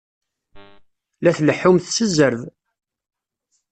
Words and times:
La 1.23 1.31
tleḥḥumt 1.37 1.85
s 1.95 1.97
zzerb! 2.09 2.41